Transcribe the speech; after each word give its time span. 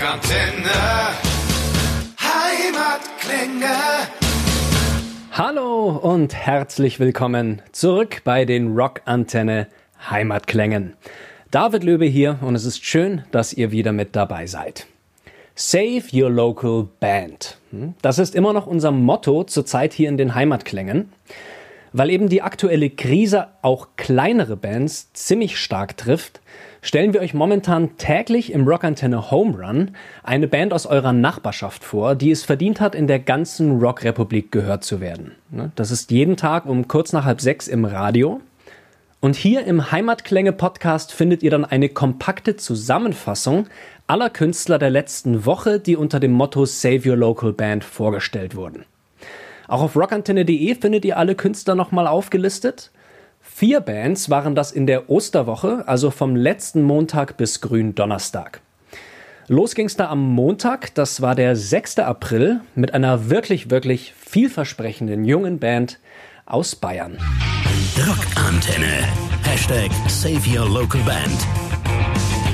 Rockantenne. 0.00 0.70
Heimatklänge. 2.18 3.76
Hallo 5.32 5.90
und 5.90 6.34
herzlich 6.34 7.00
willkommen 7.00 7.60
zurück 7.72 8.22
bei 8.24 8.46
den 8.46 8.74
Rockantenne 8.74 9.66
Heimatklängen. 10.08 10.94
David 11.50 11.84
Löbe 11.84 12.06
hier 12.06 12.38
und 12.40 12.54
es 12.54 12.64
ist 12.64 12.82
schön, 12.82 13.24
dass 13.30 13.52
ihr 13.52 13.72
wieder 13.72 13.92
mit 13.92 14.16
dabei 14.16 14.46
seid. 14.46 14.86
Save 15.54 16.04
Your 16.14 16.30
Local 16.30 16.88
Band. 16.98 17.58
Hm? 17.70 17.92
Das 18.00 18.18
ist 18.18 18.34
immer 18.34 18.54
noch 18.54 18.66
unser 18.66 18.92
Motto 18.92 19.44
zurzeit 19.44 19.92
hier 19.92 20.08
in 20.08 20.16
den 20.16 20.34
Heimatklängen. 20.34 21.12
Weil 21.92 22.08
eben 22.08 22.30
die 22.30 22.40
aktuelle 22.40 22.88
Krise 22.88 23.48
auch 23.60 23.88
kleinere 23.96 24.56
Bands 24.56 25.12
ziemlich 25.12 25.58
stark 25.58 25.98
trifft, 25.98 26.40
stellen 26.82 27.12
wir 27.12 27.20
euch 27.20 27.34
momentan 27.34 27.96
täglich 27.96 28.52
im 28.52 28.66
Rockantenne 28.66 29.30
Home 29.30 29.58
Run 29.58 29.90
eine 30.22 30.48
Band 30.48 30.72
aus 30.72 30.86
eurer 30.86 31.12
Nachbarschaft 31.12 31.84
vor, 31.84 32.14
die 32.14 32.30
es 32.30 32.44
verdient 32.44 32.80
hat, 32.80 32.94
in 32.94 33.06
der 33.06 33.18
ganzen 33.18 33.80
Rockrepublik 33.80 34.52
gehört 34.52 34.84
zu 34.84 35.00
werden. 35.00 35.32
Ne? 35.50 35.72
Das 35.74 35.90
ist 35.90 36.10
jeden 36.10 36.36
Tag 36.36 36.66
um 36.66 36.88
kurz 36.88 37.12
nach 37.12 37.24
halb 37.24 37.40
sechs 37.40 37.68
im 37.68 37.84
Radio. 37.84 38.40
Und 39.20 39.36
hier 39.36 39.66
im 39.66 39.92
Heimatklänge 39.92 40.52
Podcast 40.52 41.12
findet 41.12 41.42
ihr 41.42 41.50
dann 41.50 41.66
eine 41.66 41.90
kompakte 41.90 42.56
Zusammenfassung 42.56 43.66
aller 44.06 44.30
Künstler 44.30 44.78
der 44.78 44.90
letzten 44.90 45.44
Woche, 45.44 45.78
die 45.78 45.94
unter 45.94 46.20
dem 46.20 46.32
Motto 46.32 46.64
Save 46.64 47.10
Your 47.10 47.16
Local 47.16 47.52
Band 47.52 47.84
vorgestellt 47.84 48.56
wurden. 48.56 48.86
Auch 49.68 49.82
auf 49.82 49.94
rockantenne.de 49.94 50.74
findet 50.74 51.04
ihr 51.04 51.16
alle 51.16 51.34
Künstler 51.34 51.74
nochmal 51.74 52.08
aufgelistet. 52.08 52.90
Vier 53.52 53.80
Bands 53.80 54.30
waren 54.30 54.54
das 54.54 54.72
in 54.72 54.86
der 54.86 55.10
Osterwoche, 55.10 55.84
also 55.86 56.10
vom 56.10 56.34
letzten 56.34 56.82
Montag 56.82 57.36
bis 57.36 57.60
Gründonnerstag. 57.60 58.62
Los 59.48 59.74
ging's 59.74 59.96
da 59.96 60.08
am 60.08 60.20
Montag, 60.20 60.94
das 60.94 61.20
war 61.20 61.34
der 61.34 61.56
6. 61.56 61.98
April, 61.98 62.60
mit 62.74 62.94
einer 62.94 63.28
wirklich, 63.28 63.68
wirklich 63.68 64.14
vielversprechenden 64.16 65.24
jungen 65.26 65.58
Band 65.58 65.98
aus 66.46 66.74
Bayern. 66.74 67.18
Rockantenne. 67.98 69.06
Hashtag 69.44 69.90
Save 70.08 70.40
Your 70.48 70.66
Local 70.66 71.02
Band. 71.02 71.79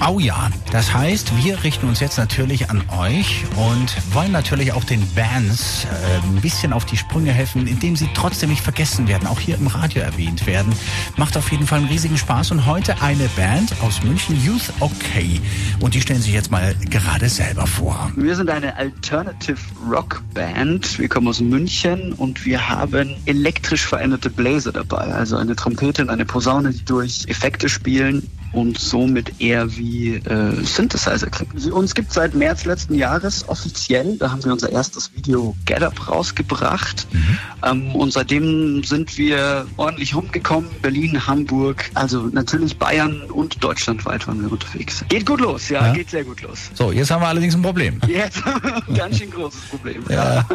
Ja, 0.08 0.50
das 0.72 0.94
heißt, 0.94 1.44
wir 1.44 1.62
richten 1.64 1.88
uns 1.88 2.00
jetzt 2.00 2.16
natürlich 2.16 2.70
an 2.70 2.82
euch 2.98 3.44
und 3.56 4.14
wollen 4.14 4.30
natürlich 4.30 4.72
auch 4.72 4.84
den 4.84 5.06
Bands 5.14 5.84
äh, 5.84 6.24
ein 6.24 6.40
bisschen 6.40 6.72
auf 6.72 6.84
die 6.84 6.96
Sprünge 6.96 7.32
helfen, 7.32 7.66
indem 7.66 7.96
sie 7.96 8.08
trotzdem 8.14 8.50
nicht 8.50 8.62
vergessen 8.62 9.08
werden, 9.08 9.26
auch 9.26 9.40
hier 9.40 9.56
im 9.56 9.66
Radio 9.66 10.02
erwähnt 10.02 10.46
werden. 10.46 10.72
Macht 11.16 11.36
auf 11.36 11.50
jeden 11.50 11.66
Fall 11.66 11.80
einen 11.80 11.88
riesigen 11.88 12.16
Spaß 12.16 12.52
und 12.52 12.66
heute 12.66 13.02
eine 13.02 13.28
Band 13.36 13.72
aus 13.82 14.02
München, 14.02 14.42
Youth 14.44 14.72
Okay. 14.80 15.40
Und 15.80 15.94
die 15.94 16.00
stellen 16.00 16.22
sich 16.22 16.32
jetzt 16.32 16.50
mal 16.50 16.74
gerade 16.88 17.28
selber 17.28 17.66
vor. 17.66 18.10
Wir 18.16 18.36
sind 18.36 18.48
eine 18.48 18.76
Alternative 18.76 19.58
Rock 19.91 20.22
Band. 20.34 20.98
Wir 20.98 21.08
kommen 21.08 21.28
aus 21.28 21.41
München 21.41 22.12
und 22.12 22.44
wir 22.44 22.68
haben 22.68 23.14
elektrisch 23.26 23.84
veränderte 23.84 24.30
Bläser 24.30 24.72
dabei. 24.72 25.12
Also 25.14 25.36
eine 25.36 25.56
Trompete 25.56 26.02
und 26.02 26.10
eine 26.10 26.24
Posaune, 26.24 26.70
die 26.70 26.84
durch 26.84 27.24
Effekte 27.26 27.68
spielen 27.68 28.28
und 28.56 28.78
somit 28.78 29.38
eher 29.38 29.76
wie 29.76 30.14
äh, 30.14 30.64
Synthesizer 30.64 31.28
klingen. 31.28 31.52
Sie 31.56 31.70
uns 31.70 31.94
gibt 31.94 32.10
seit 32.10 32.34
März 32.34 32.64
letzten 32.64 32.94
Jahres 32.94 33.46
offiziell. 33.48 34.16
Da 34.16 34.30
haben 34.30 34.42
wir 34.42 34.52
unser 34.52 34.72
erstes 34.72 35.14
Video 35.14 35.54
Get 35.66 35.82
Up 35.82 36.08
rausgebracht. 36.08 37.06
Mhm. 37.12 37.38
Ähm, 37.64 37.94
und 37.94 38.14
seitdem 38.14 38.82
sind 38.82 39.18
wir 39.18 39.66
ordentlich 39.76 40.14
rumgekommen. 40.14 40.70
Berlin, 40.80 41.26
Hamburg, 41.26 41.90
also 41.92 42.28
natürlich 42.32 42.78
Bayern 42.78 43.24
und 43.30 43.62
deutschlandweit 43.62 44.26
waren 44.26 44.40
wir 44.40 44.50
unterwegs. 44.50 45.04
Geht 45.10 45.26
gut 45.26 45.41
los, 45.41 45.68
ja, 45.68 45.88
ja. 45.88 45.92
geht 45.92 46.08
sehr 46.08 46.24
gut 46.24 46.41
los. 46.41 46.70
So, 46.72 46.92
jetzt 46.92 47.10
haben 47.10 47.20
wir 47.20 47.28
allerdings 47.28 47.54
ein 47.54 47.62
Problem. 47.62 48.00
Jetzt 48.08 48.42
ein 48.46 48.94
ganz 48.94 49.18
schön 49.18 49.30
großes 49.30 49.60
Problem. 49.68 50.02
Ja, 50.08 50.46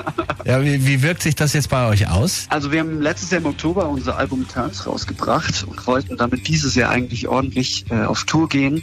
ja 0.44 0.64
wie, 0.64 0.88
wie 0.88 1.04
wirkt 1.04 1.22
sich 1.22 1.36
das 1.36 1.54
jetzt 1.54 1.70
bei 1.70 1.88
euch 1.88 2.10
aus? 2.10 2.48
Also 2.50 2.72
wir 2.72 2.80
haben 2.80 3.00
letztes 3.00 3.30
Jahr 3.30 3.42
im 3.42 3.48
Oktober 3.48 3.88
unser 3.88 4.18
Album 4.18 4.48
Turns 4.48 4.88
rausgebracht 4.88 5.66
und 5.68 5.86
wollten 5.86 6.18
damit 6.18 6.48
dieses 6.48 6.74
Jahr 6.74 6.90
eigentlich 6.90 7.28
ordentlich 7.28 7.86
äh, 7.92 8.04
auf 8.06 8.24
Tour 8.24 8.50
gehen 8.50 8.82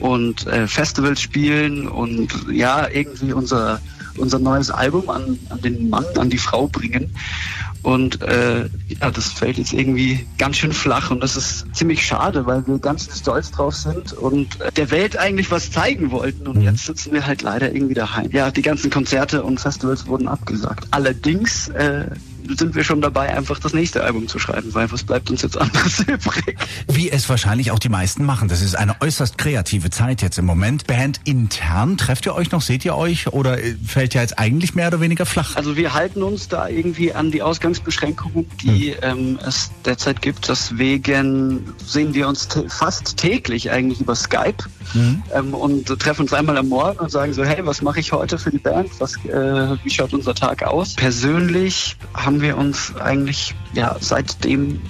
und 0.00 0.46
äh, 0.46 0.66
Festivals 0.66 1.20
spielen 1.20 1.86
und 1.86 2.28
ja, 2.50 2.88
irgendwie 2.88 3.32
unser, 3.32 3.80
unser 4.16 4.38
neues 4.38 4.70
Album 4.70 5.08
an, 5.10 5.38
an 5.50 5.60
den 5.60 5.90
Mann, 5.90 6.04
an 6.16 6.30
die 6.30 6.38
Frau 6.38 6.66
bringen. 6.66 7.14
Und 7.82 8.20
äh, 8.20 8.68
ja, 8.88 9.10
das 9.10 9.32
fällt 9.32 9.56
jetzt 9.56 9.72
irgendwie 9.72 10.26
ganz 10.36 10.58
schön 10.58 10.72
flach 10.72 11.10
und 11.10 11.22
das 11.22 11.34
ist 11.36 11.64
ziemlich 11.74 12.04
schade, 12.06 12.44
weil 12.44 12.66
wir 12.66 12.78
ganz 12.78 13.08
stolz 13.18 13.50
drauf 13.52 13.74
sind 13.74 14.12
und 14.12 14.60
äh, 14.60 14.70
der 14.72 14.90
Welt 14.90 15.16
eigentlich 15.16 15.50
was 15.50 15.70
zeigen 15.70 16.10
wollten. 16.10 16.46
Und 16.46 16.56
mhm. 16.56 16.62
jetzt 16.62 16.84
sitzen 16.84 17.12
wir 17.12 17.26
halt 17.26 17.40
leider 17.40 17.72
irgendwie 17.72 17.94
daheim. 17.94 18.30
Ja, 18.32 18.50
die 18.50 18.60
ganzen 18.60 18.90
Konzerte 18.90 19.42
und 19.42 19.60
Festivals 19.60 20.06
wurden 20.06 20.28
abgesagt. 20.28 20.88
Allerdings 20.90 21.68
äh, 21.68 22.04
sind 22.56 22.74
wir 22.74 22.84
schon 22.84 23.00
dabei, 23.00 23.34
einfach 23.36 23.58
das 23.58 23.74
nächste 23.74 24.02
Album 24.02 24.28
zu 24.28 24.38
schreiben, 24.38 24.72
weil 24.74 24.90
was 24.90 25.02
bleibt 25.02 25.30
uns 25.30 25.42
jetzt 25.42 25.56
anderes 25.58 26.00
übrig? 26.06 26.56
Wie 26.88 27.10
es 27.10 27.28
wahrscheinlich 27.28 27.70
auch 27.70 27.78
die 27.78 27.88
meisten 27.88 28.24
machen. 28.24 28.48
Das 28.48 28.62
ist 28.62 28.76
eine 28.76 28.96
äußerst 29.00 29.38
kreative 29.38 29.90
Zeit 29.90 30.22
jetzt 30.22 30.38
im 30.38 30.46
Moment. 30.46 30.86
Band 30.86 31.20
intern, 31.24 31.96
trefft 31.96 32.26
ihr 32.26 32.34
euch 32.34 32.50
noch, 32.50 32.62
seht 32.62 32.84
ihr 32.84 32.96
euch 32.96 33.28
oder 33.28 33.58
fällt 33.86 34.14
ja 34.14 34.22
jetzt 34.22 34.38
eigentlich 34.38 34.74
mehr 34.74 34.88
oder 34.88 35.00
weniger 35.00 35.26
flach? 35.26 35.56
Also 35.56 35.76
wir 35.76 35.94
halten 35.94 36.22
uns 36.22 36.48
da 36.48 36.68
irgendwie 36.68 37.12
an 37.12 37.30
die 37.30 37.42
Ausgangsbeschränkungen, 37.42 38.46
die 38.62 38.94
hm. 38.94 38.98
ähm, 39.02 39.38
es 39.46 39.70
derzeit 39.84 40.22
gibt. 40.22 40.48
Deswegen 40.48 41.64
sehen 41.84 42.14
wir 42.14 42.28
uns 42.28 42.48
fast 42.68 43.16
täglich 43.16 43.70
eigentlich 43.70 44.00
über 44.00 44.14
Skype 44.14 44.64
mhm. 44.94 45.22
ähm, 45.34 45.54
und 45.54 45.86
treffen 45.86 46.22
uns 46.22 46.32
einmal 46.32 46.56
am 46.56 46.68
Morgen 46.68 46.98
und 46.98 47.10
sagen 47.10 47.32
so, 47.32 47.44
hey, 47.44 47.64
was 47.64 47.82
mache 47.82 48.00
ich 48.00 48.12
heute 48.12 48.38
für 48.38 48.50
die 48.50 48.58
Band? 48.58 48.88
Was, 48.98 49.16
äh, 49.26 49.76
wie 49.82 49.90
schaut 49.90 50.12
unser 50.12 50.34
Tag 50.34 50.62
aus? 50.62 50.94
Persönlich 50.94 51.96
haben 52.14 52.39
wir 52.42 52.56
uns 52.56 52.94
eigentlich 52.96 53.54
ja 53.74 53.96
seitdem 54.00 54.80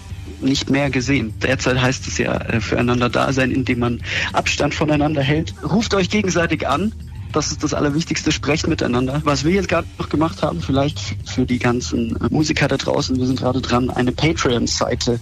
nicht 0.41 0.71
mehr 0.71 0.91
gesehen. 0.91 1.35
Derzeit 1.43 1.81
heißt 1.81 2.07
es 2.09 2.19
ja 2.19 2.35
äh, 2.37 2.61
füreinander 2.61 3.09
da 3.09 3.33
sein, 3.33 3.51
indem 3.51 3.81
man 3.81 4.03
Abstand 4.33 4.75
voneinander 4.75 5.23
hält. 5.23 5.55
Ruft 5.63 5.95
euch 5.95 6.11
gegenseitig 6.11 6.67
an. 6.67 6.93
Das 7.33 7.51
ist 7.51 7.63
das 7.63 7.75
Allerwichtigste, 7.75 8.33
sprecht 8.33 8.67
miteinander. 8.67 9.21
Was 9.25 9.45
wir 9.45 9.53
jetzt 9.53 9.69
gerade 9.69 9.87
noch 9.99 10.09
gemacht 10.09 10.43
haben, 10.43 10.61
vielleicht 10.61 10.99
für 11.27 11.47
die 11.47 11.59
ganzen 11.59 12.17
äh, 12.17 12.29
Musiker 12.31 12.69
da 12.69 12.77
draußen, 12.77 13.17
wir 13.17 13.27
sind 13.27 13.39
gerade 13.39 13.61
dran, 13.61 13.91
eine 13.91 14.13
Patreon-Seite 14.13 15.21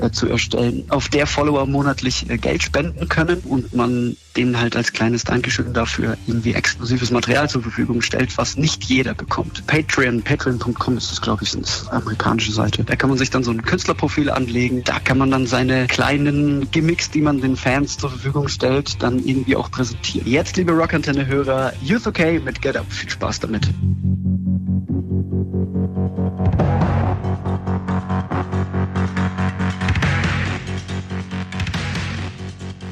äh, 0.00 0.10
zu 0.10 0.28
erstellen, 0.28 0.84
auf 0.90 1.08
der 1.08 1.26
Follower 1.26 1.66
monatlich 1.66 2.28
äh, 2.30 2.38
Geld 2.38 2.62
spenden 2.62 3.08
können 3.08 3.40
und 3.40 3.74
man 3.74 4.16
denen 4.36 4.60
halt 4.60 4.76
als 4.76 4.92
kleines 4.92 5.24
Dankeschön 5.24 5.72
dafür 5.72 6.16
irgendwie 6.28 6.54
exklusives 6.54 7.10
Material 7.10 7.50
zur 7.50 7.62
Verfügung 7.62 8.00
stellt, 8.02 8.38
was 8.38 8.56
nicht 8.56 8.84
jeder 8.84 9.14
bekommt. 9.14 9.66
Patreon, 9.66 10.22
patreon.com 10.22 10.96
ist 10.96 11.10
das, 11.10 11.20
glaube 11.20 11.42
ich, 11.42 11.54
eine 11.56 11.64
amerikanische 11.90 12.52
Seite. 12.52 12.84
Da 12.84 12.94
kann 12.94 13.10
man 13.10 13.18
sich 13.18 13.30
dann 13.30 13.42
so 13.42 13.50
ein 13.50 13.62
Künstlerprofil 13.62 14.30
anlegen. 14.30 14.84
Da 14.84 15.00
kann 15.00 15.18
man 15.18 15.32
dann 15.32 15.48
seine 15.48 15.88
kleinen 15.88 16.70
Gimmicks, 16.70 17.10
die 17.10 17.20
man 17.20 17.40
den 17.40 17.56
Fans 17.56 17.98
zur 17.98 18.10
Verfügung 18.10 18.46
stellt, 18.46 19.02
dann 19.02 19.18
irgendwie 19.24 19.56
auch 19.56 19.70
präsentieren. 19.72 20.30
Jetzt, 20.30 20.56
liebe 20.56 20.72
Rockantenne-Hörer, 20.72 21.47
Youth 21.82 22.06
OK 22.06 22.42
mit 22.44 22.60
Get 22.60 22.76
Up. 22.76 22.84
Viel 22.90 23.08
Spaß 23.08 23.40
damit. 23.40 23.68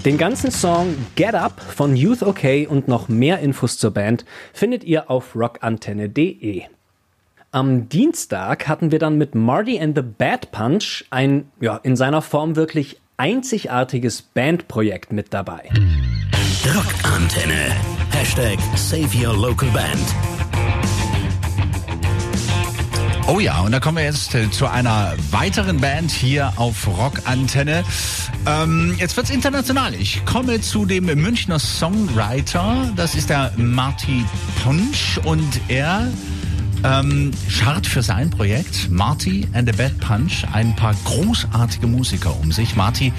Den 0.04 0.18
ganzen 0.18 0.50
Song 0.50 0.94
Get 1.16 1.34
Up 1.34 1.60
von 1.60 1.96
Youth 1.96 2.22
OK 2.22 2.66
und 2.68 2.88
noch 2.88 3.08
mehr 3.08 3.40
Infos 3.40 3.76
zur 3.76 3.90
Band 3.90 4.24
findet 4.52 4.84
ihr 4.84 5.10
auf 5.10 5.34
rockantenne.de. 5.34 6.62
Am 7.50 7.88
Dienstag 7.88 8.68
hatten 8.68 8.90
wir 8.90 8.98
dann 8.98 9.18
mit 9.18 9.34
Marty 9.34 9.78
and 9.80 9.96
the 9.96 10.02
Bad 10.02 10.52
Punch 10.52 11.04
ein, 11.10 11.50
ja, 11.60 11.76
in 11.76 11.96
seiner 11.96 12.22
Form 12.22 12.56
wirklich 12.56 13.00
einzigartiges 13.16 14.22
Bandprojekt 14.22 15.12
mit 15.12 15.34
dabei. 15.34 15.68
Rockantenne. 16.64 17.74
Hashtag 18.16 18.58
Save 18.76 19.14
Your 19.14 19.36
Local 19.36 19.68
Band. 19.72 20.00
Oh 23.28 23.40
ja, 23.40 23.60
und 23.60 23.72
da 23.72 23.78
kommen 23.78 23.98
wir 23.98 24.04
jetzt 24.04 24.34
äh, 24.34 24.50
zu 24.50 24.66
einer 24.66 25.12
weiteren 25.30 25.82
Band 25.82 26.10
hier 26.12 26.54
auf 26.56 26.86
Rockantenne. 26.86 27.84
Ähm, 28.46 28.94
jetzt 28.98 29.18
wird's 29.18 29.28
international. 29.28 29.92
Ich 29.94 30.24
komme 30.24 30.62
zu 30.62 30.86
dem 30.86 31.04
Münchner 31.04 31.58
Songwriter. 31.58 32.90
Das 32.96 33.14
ist 33.14 33.28
der 33.28 33.52
Marty 33.58 34.24
Punch 34.64 35.18
und 35.24 35.60
er 35.68 36.10
ähm, 36.84 37.32
schart 37.48 37.86
für 37.86 38.02
sein 38.02 38.30
Projekt 38.30 38.90
Marty 38.90 39.46
and 39.52 39.70
the 39.70 39.76
Bad 39.76 39.98
Punch 40.00 40.46
ein 40.52 40.74
paar 40.74 40.94
großartige 41.04 41.86
Musiker 41.86 42.34
um 42.40 42.50
sich. 42.50 42.76
Marty 42.76 43.12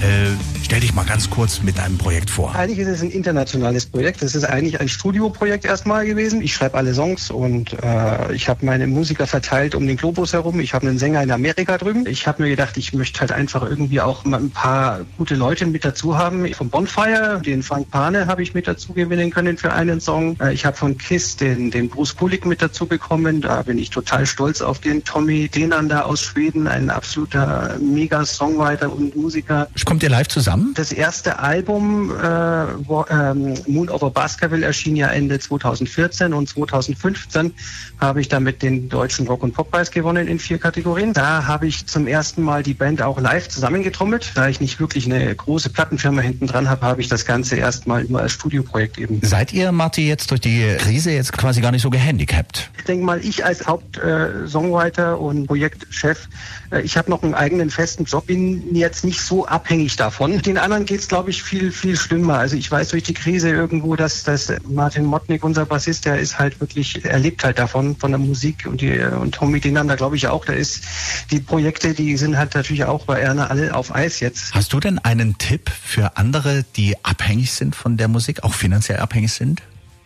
äh, 0.00 0.57
Stell 0.68 0.80
dich 0.80 0.92
mal 0.92 1.06
ganz 1.06 1.30
kurz 1.30 1.62
mit 1.62 1.78
deinem 1.78 1.96
Projekt 1.96 2.28
vor. 2.28 2.54
Eigentlich 2.54 2.80
ist 2.80 2.88
es 2.88 3.00
ein 3.00 3.10
internationales 3.10 3.86
Projekt. 3.86 4.22
Es 4.22 4.34
ist 4.34 4.44
eigentlich 4.44 4.78
ein 4.78 4.90
Studioprojekt 4.90 5.64
erstmal 5.64 6.04
gewesen. 6.04 6.42
Ich 6.42 6.52
schreibe 6.52 6.76
alle 6.76 6.92
Songs 6.92 7.30
und 7.30 7.72
äh, 7.82 8.34
ich 8.34 8.50
habe 8.50 8.66
meine 8.66 8.86
Musiker 8.86 9.26
verteilt 9.26 9.74
um 9.74 9.86
den 9.86 9.96
Globus 9.96 10.34
herum. 10.34 10.60
Ich 10.60 10.74
habe 10.74 10.86
einen 10.86 10.98
Sänger 10.98 11.22
in 11.22 11.30
Amerika 11.30 11.78
drüben. 11.78 12.04
Ich 12.06 12.26
habe 12.26 12.42
mir 12.42 12.50
gedacht, 12.50 12.76
ich 12.76 12.92
möchte 12.92 13.20
halt 13.20 13.32
einfach 13.32 13.62
irgendwie 13.62 14.02
auch 14.02 14.26
mal 14.26 14.40
ein 14.40 14.50
paar 14.50 15.06
gute 15.16 15.36
Leute 15.36 15.64
mit 15.64 15.86
dazu 15.86 16.18
haben. 16.18 16.52
Von 16.52 16.68
Bonfire, 16.68 17.40
den 17.42 17.62
Frank 17.62 17.90
Pane 17.90 18.26
habe 18.26 18.42
ich 18.42 18.52
mit 18.52 18.68
dazu 18.68 18.92
gewinnen 18.92 19.30
können 19.30 19.56
für 19.56 19.72
einen 19.72 20.02
Song. 20.02 20.38
Äh, 20.38 20.52
ich 20.52 20.66
habe 20.66 20.76
von 20.76 20.98
Kiss 20.98 21.34
den, 21.34 21.70
den 21.70 21.88
Bruce 21.88 22.14
Kulik 22.14 22.44
mit 22.44 22.60
dazu 22.60 22.84
bekommen. 22.84 23.40
Da 23.40 23.62
bin 23.62 23.78
ich 23.78 23.88
total 23.88 24.26
stolz 24.26 24.60
auf 24.60 24.80
den 24.80 25.02
Tommy 25.02 25.48
Denander 25.48 26.04
aus 26.04 26.20
Schweden, 26.20 26.68
ein 26.68 26.90
absoluter 26.90 27.78
Mega-Songwriter 27.80 28.92
und 28.92 29.16
Musiker. 29.16 29.66
Kommt 29.86 30.02
ihr 30.02 30.10
live 30.10 30.28
zusammen? 30.28 30.57
Das 30.74 30.92
erste 30.92 31.38
Album 31.38 32.10
äh, 32.10 32.64
ähm, 33.10 33.54
Moon 33.66 33.88
over 33.88 34.10
Baskerville 34.10 34.64
erschien 34.64 34.96
ja 34.96 35.08
Ende 35.08 35.38
2014 35.38 36.32
und 36.32 36.48
2015 36.48 37.54
habe 38.00 38.20
ich 38.20 38.28
damit 38.28 38.62
den 38.62 38.88
deutschen 38.88 39.26
Rock- 39.26 39.42
und 39.42 39.54
Poppreis 39.54 39.90
gewonnen 39.90 40.28
in 40.28 40.38
vier 40.38 40.58
Kategorien. 40.58 41.12
Da 41.12 41.46
habe 41.46 41.66
ich 41.66 41.86
zum 41.86 42.06
ersten 42.06 42.42
Mal 42.42 42.62
die 42.62 42.74
Band 42.74 43.02
auch 43.02 43.20
live 43.20 43.48
zusammengetrommelt. 43.48 44.32
Da 44.34 44.48
ich 44.48 44.60
nicht 44.60 44.80
wirklich 44.80 45.06
eine 45.06 45.34
große 45.34 45.70
Plattenfirma 45.70 46.20
hinten 46.20 46.46
dran 46.46 46.68
habe, 46.68 46.86
habe 46.86 47.00
ich 47.00 47.08
das 47.08 47.24
Ganze 47.24 47.56
erstmal 47.56 48.04
nur 48.04 48.20
als 48.20 48.32
Studioprojekt 48.32 48.98
eben. 48.98 49.20
Seid 49.22 49.52
ihr, 49.52 49.72
Marti, 49.72 50.06
jetzt 50.06 50.30
durch 50.30 50.40
die 50.40 50.76
Krise 50.78 51.10
jetzt 51.10 51.32
quasi 51.32 51.60
gar 51.60 51.72
nicht 51.72 51.82
so 51.82 51.90
gehandicapt? 51.90 52.70
Ich 52.78 52.84
denke 52.84 53.04
mal, 53.04 53.24
ich 53.24 53.44
als 53.44 53.66
Hauptsongwriter 53.66 55.12
äh, 55.12 55.16
und 55.16 55.46
Projektchef, 55.46 56.28
äh, 56.70 56.80
ich 56.82 56.96
habe 56.96 57.10
noch 57.10 57.22
einen 57.22 57.34
eigenen 57.34 57.70
festen 57.70 58.04
Job, 58.04 58.26
bin 58.26 58.74
jetzt 58.74 59.04
nicht 59.04 59.20
so 59.20 59.46
abhängig 59.46 59.96
davon. 59.96 60.40
Den 60.48 60.56
anderen 60.56 60.86
geht 60.86 61.00
es, 61.00 61.08
glaube 61.08 61.28
ich, 61.28 61.42
viel, 61.42 61.70
viel 61.70 61.94
schlimmer. 61.94 62.38
Also 62.38 62.56
ich 62.56 62.70
weiß 62.70 62.88
durch 62.88 63.02
die 63.02 63.12
Krise 63.12 63.50
irgendwo, 63.50 63.96
dass, 63.96 64.22
dass 64.22 64.50
Martin 64.66 65.04
Motnik, 65.04 65.44
unser 65.44 65.66
Bassist, 65.66 66.06
der 66.06 66.18
ist 66.18 66.38
halt 66.38 66.58
wirklich, 66.58 67.04
er 67.04 67.18
lebt 67.18 67.44
halt 67.44 67.58
davon, 67.58 67.94
von 67.96 68.12
der 68.12 68.18
Musik 68.18 68.64
und 68.66 68.80
die 68.80 68.98
und 68.98 69.34
Tommy 69.34 69.60
Denander, 69.60 69.96
glaube 69.96 70.16
ich 70.16 70.26
auch. 70.26 70.46
Da 70.46 70.54
ist 70.54 70.84
die 71.30 71.40
Projekte, 71.40 71.92
die 71.92 72.16
sind 72.16 72.38
halt 72.38 72.54
natürlich 72.54 72.86
auch 72.86 73.04
bei 73.04 73.20
Erna 73.20 73.48
alle 73.48 73.74
auf 73.74 73.94
Eis 73.94 74.20
jetzt. 74.20 74.54
Hast 74.54 74.72
du 74.72 74.80
denn 74.80 74.98
einen 74.98 75.36
Tipp 75.36 75.70
für 75.84 76.16
andere, 76.16 76.64
die 76.76 76.96
abhängig 77.04 77.52
sind 77.52 77.76
von 77.76 77.98
der 77.98 78.08
Musik, 78.08 78.42
auch 78.42 78.54
finanziell 78.54 79.00
abhängig 79.00 79.34
sind? 79.34 79.60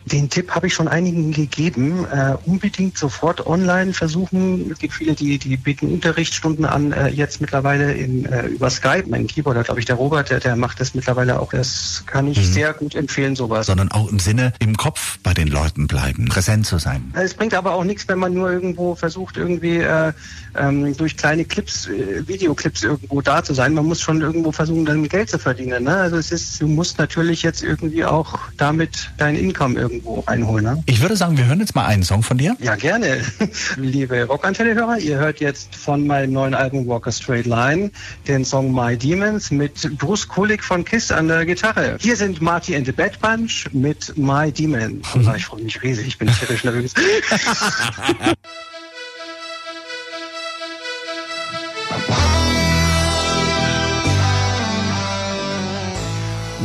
Den 0.05 0.29
Tipp 0.29 0.51
habe 0.51 0.67
ich 0.67 0.73
schon 0.73 0.87
einigen 0.87 1.31
gegeben. 1.31 2.05
Äh, 2.11 2.35
unbedingt 2.45 2.97
sofort 2.97 3.45
online 3.45 3.93
versuchen. 3.93 4.69
Es 4.71 4.79
gibt 4.79 4.93
viele, 4.93 5.13
die, 5.13 5.37
die 5.37 5.57
bieten 5.57 5.91
Unterrichtsstunden 5.91 6.65
an, 6.65 6.91
äh, 6.91 7.07
jetzt 7.07 7.41
mittlerweile 7.41 7.93
in, 7.93 8.25
äh, 8.25 8.47
über 8.47 8.69
Skype. 8.69 9.05
Mein 9.07 9.27
Keyboarder, 9.27 9.63
glaube 9.63 9.79
ich, 9.79 9.85
der 9.85 9.95
Robert, 9.95 10.29
der, 10.29 10.39
der 10.39 10.55
macht 10.55 10.79
das 10.79 10.93
mittlerweile 10.93 11.39
auch. 11.39 11.51
Das 11.51 12.03
kann 12.05 12.27
ich 12.27 12.37
mhm. 12.37 12.43
sehr 12.43 12.73
gut 12.73 12.95
empfehlen, 12.95 13.35
sowas. 13.35 13.67
Sondern 13.67 13.91
auch 13.91 14.09
im 14.11 14.19
Sinne 14.19 14.53
im 14.59 14.75
Kopf 14.75 15.19
bei 15.23 15.33
den 15.33 15.47
Leuten 15.47 15.87
bleiben, 15.87 16.25
präsent 16.25 16.65
zu 16.65 16.77
sein. 16.77 17.13
Es 17.13 17.33
bringt 17.33 17.53
aber 17.53 17.73
auch 17.73 17.83
nichts, 17.83 18.07
wenn 18.07 18.19
man 18.19 18.33
nur 18.33 18.51
irgendwo 18.51 18.95
versucht, 18.95 19.37
irgendwie 19.37 19.77
äh, 19.77 20.11
ähm, 20.55 20.95
durch 20.97 21.15
kleine 21.17 21.45
Clips, 21.45 21.87
äh, 21.87 22.27
Videoclips 22.27 22.83
irgendwo 22.83 23.21
da 23.21 23.43
zu 23.43 23.53
sein. 23.53 23.73
Man 23.73 23.85
muss 23.85 24.01
schon 24.01 24.21
irgendwo 24.21 24.51
versuchen, 24.51 24.85
dann 24.85 25.07
Geld 25.07 25.29
zu 25.29 25.39
verdienen. 25.39 25.83
Ne? 25.83 25.95
Also 25.95 26.17
es 26.17 26.31
ist, 26.31 26.61
du 26.61 26.67
musst 26.67 26.97
natürlich 26.97 27.43
jetzt 27.43 27.63
irgendwie 27.63 28.03
auch 28.05 28.39
damit 28.57 29.11
dein 29.17 29.35
Income 29.35 29.79
irgendwie 29.79 29.92
irgendwo 29.93 30.23
einholen. 30.25 30.65
Ne? 30.65 30.83
Ich 30.85 31.01
würde 31.01 31.15
sagen, 31.15 31.37
wir 31.37 31.45
hören 31.45 31.59
jetzt 31.59 31.75
mal 31.75 31.85
einen 31.85 32.03
Song 32.03 32.23
von 32.23 32.37
dir. 32.37 32.55
Ja, 32.59 32.75
gerne. 32.75 33.21
Liebe 33.77 34.23
Rockantenne-Hörer, 34.23 34.99
ihr 34.99 35.17
hört 35.17 35.39
jetzt 35.39 35.75
von 35.75 36.05
meinem 36.07 36.33
neuen 36.33 36.53
Album 36.53 36.87
Walk 36.87 37.07
a 37.07 37.11
Straight 37.11 37.45
Line 37.45 37.91
den 38.27 38.45
Song 38.45 38.73
My 38.73 38.97
Demons 38.97 39.51
mit 39.51 39.97
Bruce 39.97 40.27
Kulik 40.27 40.63
von 40.63 40.83
Kiss 40.83 41.11
an 41.11 41.27
der 41.27 41.45
Gitarre. 41.45 41.97
Hier 41.99 42.15
sind 42.15 42.41
Marty 42.41 42.75
and 42.75 42.85
the 42.85 42.91
Bad 42.91 43.19
Bunch 43.19 43.69
mit 43.71 44.17
My 44.17 44.51
Demon. 44.51 45.01
Oh, 45.25 45.33
ich 45.35 45.45
freue 45.45 45.61
mich 45.61 45.81
riesig, 45.81 46.07
ich 46.07 46.17
bin 46.17 46.27
tierisch 46.27 46.63
nervös. 46.63 46.93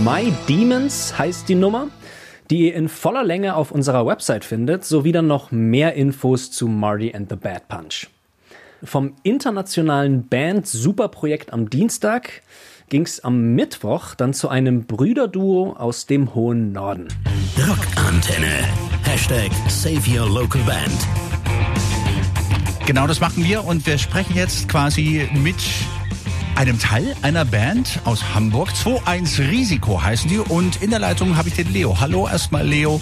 My 0.05 0.33
Demons 0.49 1.19
heißt 1.19 1.49
die 1.49 1.55
Nummer 1.55 1.89
die 2.51 2.67
ihr 2.67 2.75
in 2.75 2.89
voller 2.89 3.25
Länge 3.25 3.57
auf 3.57 3.71
unserer 3.71 4.07
Website 4.07 4.45
findet, 4.45 4.85
sowie 4.85 5.13
dann 5.13 5.27
noch 5.27 5.51
mehr 5.51 5.95
Infos 5.95 6.51
zu 6.51 6.69
Marty 6.69 7.15
and 7.15 7.29
the 7.29 7.37
Bad 7.37 7.69
Punch. 7.69 8.09
Vom 8.83 9.15
internationalen 9.23 10.29
Band-Superprojekt 10.29 11.53
am 11.53 11.69
Dienstag 11.69 12.43
ging 12.89 13.03
es 13.03 13.21
am 13.25 13.55
Mittwoch 13.55 14.15
dann 14.15 14.33
zu 14.33 14.49
einem 14.49 14.85
Brüderduo 14.85 15.75
aus 15.77 16.07
dem 16.07 16.35
hohen 16.35 16.73
Norden. 16.73 17.09
Rockantenne. 17.59 18.65
Hashtag 19.03 19.51
Save 19.69 20.03
Your 20.09 20.29
Local 20.29 20.63
Band. 20.63 21.07
Genau 22.87 23.07
das 23.07 23.21
machen 23.21 23.45
wir 23.45 23.65
und 23.65 23.87
wir 23.87 23.99
sprechen 23.99 24.35
jetzt 24.35 24.69
quasi 24.69 25.29
mit 25.35 25.57
einem 26.59 26.81
Teil 26.81 27.15
einer 27.23 27.45
Band 27.45 28.01
aus 28.05 28.35
Hamburg. 28.35 28.71
2-1 28.71 29.49
Risiko 29.49 30.03
heißen 30.03 30.29
die. 30.29 30.39
Und 30.39 30.83
in 30.83 30.91
der 30.91 30.99
Leitung 30.99 31.37
habe 31.37 31.49
ich 31.49 31.55
den 31.55 31.73
Leo. 31.73 32.01
Hallo 32.01 32.27
erstmal, 32.27 32.67
Leo. 32.67 33.01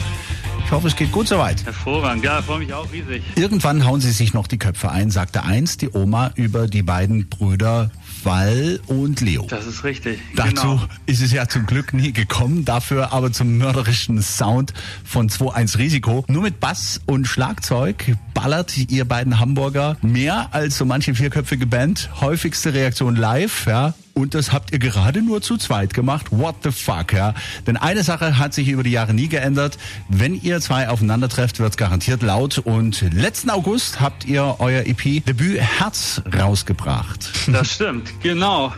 Ich 0.62 0.70
hoffe, 0.70 0.88
es 0.88 0.94
geht 0.94 1.10
gut 1.10 1.26
soweit. 1.26 1.64
Hervorragend, 1.64 2.22
ja, 2.22 2.42
freue 2.42 2.58
mich 2.58 2.74
auch 2.74 2.92
riesig. 2.92 3.22
Irgendwann 3.34 3.86
hauen 3.86 4.02
sie 4.02 4.10
sich 4.10 4.34
noch 4.34 4.46
die 4.46 4.58
Köpfe 4.58 4.90
ein, 4.90 5.10
sagte 5.10 5.44
eins 5.44 5.78
die 5.78 5.88
Oma 5.88 6.32
über 6.34 6.68
die 6.68 6.82
beiden 6.82 7.30
Brüder 7.30 7.90
Wall 8.26 8.80
und 8.88 9.20
Leo. 9.20 9.46
Das 9.48 9.66
ist 9.66 9.84
richtig. 9.84 10.18
Dazu 10.34 10.50
genau. 10.50 10.80
ist 11.06 11.22
es 11.22 11.32
ja 11.32 11.48
zum 11.48 11.64
Glück 11.64 11.94
nie 11.94 12.12
gekommen, 12.12 12.64
dafür 12.64 13.12
aber 13.12 13.32
zum 13.32 13.56
mörderischen 13.56 14.20
Sound 14.20 14.74
von 15.04 15.30
2-1 15.30 15.78
Risiko. 15.78 16.24
Nur 16.28 16.42
mit 16.42 16.60
Bass 16.60 17.00
und 17.06 17.26
Schlagzeug 17.26 18.16
ballert 18.34 18.76
ihr 18.76 19.04
beiden 19.04 19.38
Hamburger 19.38 19.96
mehr 20.02 20.48
als 20.50 20.76
so 20.76 20.84
manche 20.84 21.14
vierköpfige 21.14 21.66
Band. 21.66 22.10
Häufigste 22.20 22.74
Reaktion 22.74 23.16
live, 23.16 23.66
ja. 23.66 23.94
Und 24.18 24.34
das 24.34 24.50
habt 24.50 24.72
ihr 24.72 24.78
gerade 24.78 25.20
nur 25.20 25.42
zu 25.42 25.58
zweit 25.58 25.92
gemacht. 25.92 26.28
What 26.30 26.54
the 26.62 26.70
fuck, 26.70 27.12
ja? 27.12 27.34
Denn 27.66 27.76
eine 27.76 28.02
Sache 28.02 28.38
hat 28.38 28.54
sich 28.54 28.68
über 28.68 28.82
die 28.82 28.90
Jahre 28.90 29.12
nie 29.12 29.28
geändert. 29.28 29.76
Wenn 30.08 30.40
ihr 30.40 30.58
zwei 30.62 30.88
aufeinander 30.88 31.28
trefft, 31.28 31.60
wird's 31.60 31.76
garantiert 31.76 32.22
laut. 32.22 32.56
Und 32.56 33.02
letzten 33.12 33.50
August 33.50 34.00
habt 34.00 34.24
ihr 34.24 34.56
euer 34.58 34.86
EP 34.86 35.22
Debüt 35.22 35.60
Herz 35.60 36.22
rausgebracht. 36.34 37.30
Das 37.48 37.74
stimmt, 37.74 38.10
genau. 38.22 38.72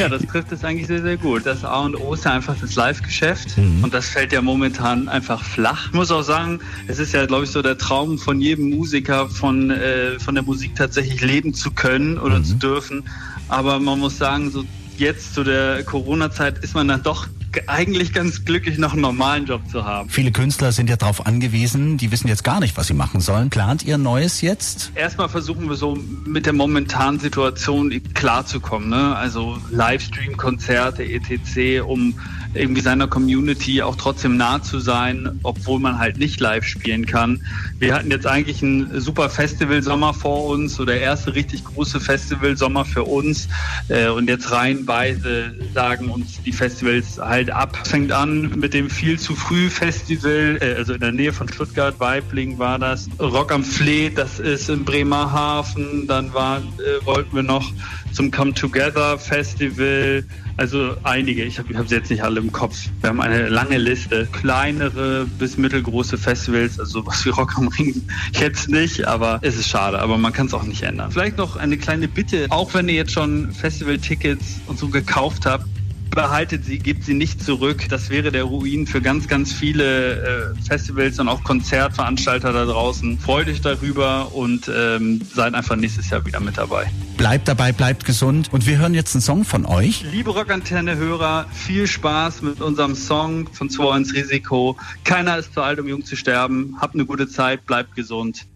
Ja, 0.00 0.08
das 0.08 0.22
trifft 0.26 0.52
es 0.52 0.64
eigentlich 0.64 0.86
sehr, 0.86 1.02
sehr 1.02 1.18
gut. 1.18 1.44
Das 1.44 1.66
A 1.66 1.80
und 1.80 1.94
O 1.94 2.14
ist 2.14 2.24
ja 2.24 2.32
einfach 2.32 2.56
das 2.58 2.74
Live-Geschäft 2.74 3.58
mhm. 3.58 3.84
und 3.84 3.92
das 3.92 4.08
fällt 4.08 4.32
ja 4.32 4.40
momentan 4.40 5.10
einfach 5.10 5.44
flach. 5.44 5.88
Ich 5.88 5.92
muss 5.92 6.10
auch 6.10 6.22
sagen, 6.22 6.60
es 6.86 6.98
ist 6.98 7.12
ja, 7.12 7.26
glaube 7.26 7.44
ich, 7.44 7.50
so 7.50 7.60
der 7.60 7.76
Traum 7.76 8.18
von 8.18 8.40
jedem 8.40 8.70
Musiker, 8.70 9.28
von, 9.28 9.70
äh, 9.70 10.18
von 10.18 10.34
der 10.34 10.44
Musik 10.44 10.74
tatsächlich 10.76 11.20
leben 11.20 11.52
zu 11.52 11.72
können 11.72 12.18
oder 12.18 12.38
mhm. 12.38 12.44
zu 12.44 12.54
dürfen. 12.54 13.04
Aber 13.48 13.78
man 13.80 13.98
muss 13.98 14.18
sagen, 14.18 14.50
so 14.50 14.64
jetzt 14.98 15.34
zu 15.34 15.44
der 15.44 15.84
Corona-Zeit 15.84 16.58
ist 16.58 16.74
man 16.74 16.88
dann 16.88 17.02
doch 17.02 17.28
eigentlich 17.66 18.12
ganz 18.12 18.44
glücklich, 18.44 18.78
noch 18.78 18.92
einen 18.92 19.02
normalen 19.02 19.46
Job 19.46 19.62
zu 19.70 19.84
haben. 19.84 20.08
Viele 20.10 20.32
Künstler 20.32 20.72
sind 20.72 20.90
ja 20.90 20.96
darauf 20.96 21.26
angewiesen, 21.26 21.96
die 21.96 22.10
wissen 22.12 22.28
jetzt 22.28 22.44
gar 22.44 22.60
nicht, 22.60 22.76
was 22.76 22.86
sie 22.86 22.94
machen 22.94 23.20
sollen. 23.20 23.50
Plant 23.50 23.84
ihr 23.84 23.98
Neues 23.98 24.40
jetzt? 24.40 24.92
Erstmal 24.94 25.28
versuchen 25.28 25.68
wir 25.68 25.76
so 25.76 25.98
mit 26.24 26.46
der 26.46 26.52
momentanen 26.52 27.20
Situation 27.20 27.92
klarzukommen. 28.14 28.88
Ne? 28.88 29.16
Also 29.16 29.58
Livestream-Konzerte, 29.70 31.04
etc., 31.04 31.82
um 31.86 32.14
irgendwie 32.54 32.80
seiner 32.80 33.06
Community 33.06 33.82
auch 33.82 33.96
trotzdem 33.96 34.36
nah 34.36 34.62
zu 34.62 34.80
sein, 34.80 35.38
obwohl 35.42 35.78
man 35.78 35.98
halt 35.98 36.18
nicht 36.18 36.40
live 36.40 36.64
spielen 36.64 37.06
kann. 37.06 37.42
Wir 37.78 37.94
hatten 37.94 38.10
jetzt 38.10 38.26
eigentlich 38.26 38.62
einen 38.62 39.00
super 39.00 39.28
Festivalsommer 39.28 40.14
vor 40.14 40.46
uns, 40.46 40.74
so 40.74 40.84
der 40.84 41.00
erste 41.00 41.34
richtig 41.34 41.64
große 41.64 42.00
Festivalsommer 42.00 42.84
für 42.84 43.04
uns. 43.04 43.48
Äh, 43.88 44.08
und 44.08 44.28
jetzt 44.28 44.50
reihenweise 44.50 45.54
sagen 45.74 46.08
uns 46.08 46.42
die 46.42 46.52
Festivals 46.52 47.18
halt 47.18 47.37
ab. 47.46 47.86
Fängt 47.86 48.12
an 48.12 48.58
mit 48.58 48.74
dem 48.74 48.90
viel 48.90 49.18
zu 49.18 49.34
früh 49.34 49.70
Festival, 49.70 50.58
äh, 50.60 50.74
also 50.74 50.94
in 50.94 51.00
der 51.00 51.12
Nähe 51.12 51.32
von 51.32 51.48
Stuttgart, 51.48 51.98
Weibling 52.00 52.58
war 52.58 52.78
das. 52.78 53.08
Rock 53.20 53.52
am 53.52 53.64
Fleet, 53.64 54.18
das 54.18 54.40
ist 54.40 54.68
in 54.68 54.84
Bremerhaven. 54.84 56.06
Dann 56.06 56.34
war, 56.34 56.58
äh, 56.58 57.06
wollten 57.06 57.34
wir 57.36 57.44
noch 57.44 57.72
zum 58.12 58.30
Come 58.30 58.52
Together 58.54 59.18
Festival. 59.18 60.24
Also 60.56 60.96
einige, 61.04 61.44
ich 61.44 61.60
habe 61.60 61.76
hab 61.78 61.88
sie 61.88 61.94
jetzt 61.94 62.10
nicht 62.10 62.24
alle 62.24 62.40
im 62.40 62.50
Kopf. 62.50 62.76
Wir 63.00 63.10
haben 63.10 63.20
eine 63.20 63.48
lange 63.48 63.78
Liste. 63.78 64.26
Kleinere 64.32 65.24
bis 65.38 65.56
mittelgroße 65.56 66.18
Festivals, 66.18 66.80
also 66.80 67.06
was 67.06 67.24
wie 67.24 67.28
Rock 67.28 67.56
am 67.56 67.68
Ring 67.68 68.02
jetzt 68.32 68.68
nicht, 68.68 69.06
aber 69.06 69.38
es 69.42 69.56
ist 69.56 69.68
schade, 69.68 70.00
aber 70.00 70.18
man 70.18 70.32
kann 70.32 70.46
es 70.46 70.54
auch 70.54 70.64
nicht 70.64 70.82
ändern. 70.82 71.12
Vielleicht 71.12 71.36
noch 71.36 71.54
eine 71.56 71.78
kleine 71.78 72.08
Bitte, 72.08 72.46
auch 72.50 72.74
wenn 72.74 72.88
ihr 72.88 72.96
jetzt 72.96 73.12
schon 73.12 73.52
Festival-Tickets 73.52 74.62
und 74.66 74.80
so 74.80 74.88
gekauft 74.88 75.46
habt, 75.46 75.64
behaltet 76.10 76.64
sie, 76.64 76.78
gebt 76.78 77.04
sie 77.04 77.14
nicht 77.14 77.42
zurück. 77.42 77.86
Das 77.88 78.10
wäre 78.10 78.30
der 78.32 78.44
Ruin 78.44 78.86
für 78.86 79.00
ganz, 79.00 79.28
ganz 79.28 79.52
viele 79.52 80.54
äh, 80.54 80.62
Festivals 80.66 81.18
und 81.18 81.28
auch 81.28 81.44
Konzertveranstalter 81.44 82.52
da 82.52 82.64
draußen. 82.64 83.18
Freut 83.18 83.48
euch 83.48 83.60
darüber 83.60 84.34
und 84.34 84.70
ähm, 84.74 85.20
seid 85.34 85.54
einfach 85.54 85.76
nächstes 85.76 86.10
Jahr 86.10 86.24
wieder 86.24 86.40
mit 86.40 86.58
dabei. 86.58 86.90
Bleibt 87.16 87.48
dabei, 87.48 87.72
bleibt 87.72 88.04
gesund 88.04 88.48
und 88.52 88.66
wir 88.66 88.78
hören 88.78 88.94
jetzt 88.94 89.14
einen 89.14 89.22
Song 89.22 89.44
von 89.44 89.66
euch. 89.66 90.04
Liebe 90.12 90.30
Rockantenne-Hörer, 90.30 91.46
viel 91.52 91.86
Spaß 91.86 92.42
mit 92.42 92.60
unserem 92.60 92.94
Song 92.94 93.48
von 93.52 93.70
2 93.70 93.96
ins 93.96 94.14
Risiko. 94.14 94.76
Keiner 95.04 95.38
ist 95.38 95.54
zu 95.54 95.62
alt, 95.62 95.80
um 95.80 95.88
jung 95.88 96.04
zu 96.04 96.16
sterben. 96.16 96.76
Habt 96.80 96.94
eine 96.94 97.06
gute 97.06 97.28
Zeit, 97.28 97.66
bleibt 97.66 97.94
gesund. 97.94 98.46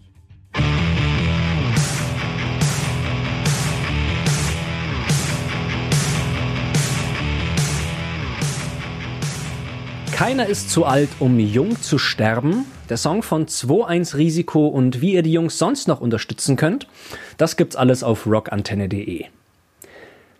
Keiner 10.22 10.46
ist 10.46 10.70
zu 10.70 10.84
alt, 10.84 11.08
um 11.18 11.40
jung 11.40 11.82
zu 11.82 11.98
sterben. 11.98 12.64
Der 12.88 12.96
Song 12.96 13.24
von 13.24 13.46
2.1 13.46 14.16
Risiko 14.16 14.68
und 14.68 15.00
wie 15.00 15.14
ihr 15.14 15.22
die 15.24 15.32
Jungs 15.32 15.58
sonst 15.58 15.88
noch 15.88 16.00
unterstützen 16.00 16.54
könnt, 16.54 16.86
das 17.38 17.56
gibt's 17.56 17.74
alles 17.74 18.04
auf 18.04 18.24
rockantenne.de. 18.24 19.24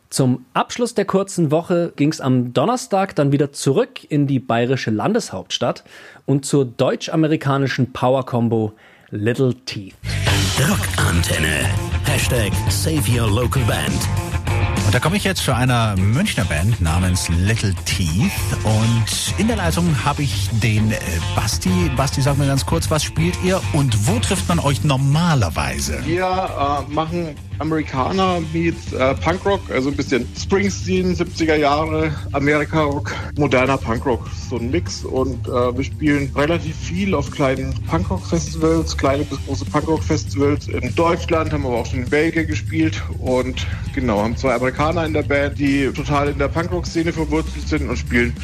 Zum 0.08 0.46
Abschluss 0.54 0.94
der 0.94 1.04
kurzen 1.04 1.50
Woche 1.50 1.92
ging's 1.96 2.20
am 2.20 2.52
Donnerstag 2.52 3.16
dann 3.16 3.32
wieder 3.32 3.50
zurück 3.50 4.08
in 4.08 4.28
die 4.28 4.38
bayerische 4.38 4.92
Landeshauptstadt 4.92 5.82
und 6.26 6.46
zur 6.46 6.64
deutsch-amerikanischen 6.64 7.92
Power-Combo 7.92 8.74
Little 9.10 9.52
Teeth. 9.64 9.96
Rockantenne. 10.60 11.68
Hashtag 12.04 12.52
Save 12.70 13.02
Your 13.10 13.28
Local 13.28 13.64
Band. 13.64 14.21
Da 14.92 15.00
komme 15.00 15.16
ich 15.16 15.24
jetzt 15.24 15.42
zu 15.42 15.54
einer 15.54 15.96
Münchner 15.96 16.44
Band 16.44 16.82
namens 16.82 17.26
Little 17.30 17.74
Teeth. 17.86 18.30
Und 18.62 19.34
in 19.38 19.46
der 19.46 19.56
Leitung 19.56 20.04
habe 20.04 20.22
ich 20.22 20.50
den 20.62 20.92
äh, 20.92 20.98
Basti. 21.34 21.90
Basti, 21.96 22.20
sag 22.20 22.36
mir 22.36 22.46
ganz 22.46 22.66
kurz, 22.66 22.90
was 22.90 23.02
spielt 23.02 23.34
ihr 23.42 23.58
und 23.72 24.06
wo 24.06 24.18
trifft 24.18 24.46
man 24.48 24.58
euch 24.58 24.84
normalerweise? 24.84 26.04
Wir 26.04 26.26
äh, 26.26 26.92
machen 26.92 27.34
Amerikaner 27.62 28.40
meets 28.52 28.92
äh, 28.92 29.14
Punkrock, 29.14 29.70
also 29.70 29.90
ein 29.90 29.96
bisschen 29.96 30.26
Springsteen, 30.36 31.14
70er 31.14 31.54
Jahre, 31.54 32.12
Amerika-Rock, 32.32 33.14
moderner 33.38 33.78
Punkrock, 33.78 34.28
so 34.50 34.56
ein 34.56 34.70
Mix. 34.72 35.04
Und 35.04 35.46
äh, 35.46 35.76
wir 35.76 35.84
spielen 35.84 36.32
relativ 36.34 36.76
viel 36.76 37.14
auf 37.14 37.30
kleinen 37.30 37.72
Punkrock-Festivals, 37.86 38.96
kleine 38.96 39.24
bis 39.24 39.38
große 39.46 39.64
Punkrock-Festivals. 39.66 40.66
In 40.66 40.92
Deutschland 40.96 41.52
haben 41.52 41.64
aber 41.64 41.76
auch 41.76 41.86
schon 41.86 42.00
in 42.00 42.10
Belgien 42.10 42.48
gespielt 42.48 43.00
und 43.18 43.64
genau, 43.94 44.22
haben 44.22 44.36
zwei 44.36 44.54
Amerikaner 44.54 45.06
in 45.06 45.12
der 45.12 45.22
Band, 45.22 45.56
die 45.56 45.88
total 45.92 46.30
in 46.30 46.38
der 46.38 46.48
Punkrock-Szene 46.48 47.12
verwurzelt 47.12 47.68
sind 47.68 47.88
und 47.88 47.96
spielen 47.96 48.34